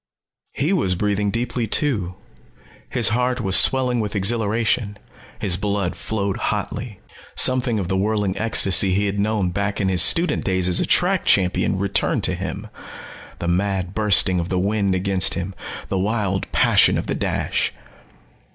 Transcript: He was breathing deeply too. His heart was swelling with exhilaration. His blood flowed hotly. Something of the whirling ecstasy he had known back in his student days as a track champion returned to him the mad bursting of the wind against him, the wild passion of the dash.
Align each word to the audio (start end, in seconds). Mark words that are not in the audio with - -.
He 0.53 0.73
was 0.73 0.95
breathing 0.95 1.29
deeply 1.29 1.67
too. 1.67 2.15
His 2.89 3.09
heart 3.09 3.39
was 3.39 3.55
swelling 3.55 3.99
with 3.99 4.15
exhilaration. 4.15 4.97
His 5.37 5.57
blood 5.57 5.95
flowed 5.95 6.37
hotly. 6.37 6.99
Something 7.35 7.77
of 7.77 7.87
the 7.87 7.95
whirling 7.95 8.35
ecstasy 8.35 8.95
he 8.95 9.05
had 9.05 9.19
known 9.19 9.51
back 9.51 9.79
in 9.79 9.89
his 9.89 10.01
student 10.01 10.43
days 10.43 10.67
as 10.67 10.79
a 10.79 10.87
track 10.87 11.23
champion 11.25 11.77
returned 11.77 12.23
to 12.23 12.33
him 12.33 12.65
the 13.37 13.47
mad 13.47 13.93
bursting 13.93 14.39
of 14.39 14.49
the 14.49 14.57
wind 14.57 14.95
against 14.95 15.35
him, 15.35 15.53
the 15.89 15.99
wild 15.99 16.51
passion 16.51 16.97
of 16.97 17.05
the 17.05 17.13
dash. 17.13 17.71